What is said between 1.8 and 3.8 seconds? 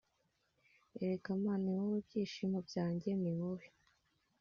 ibyishimo byanjye niwowe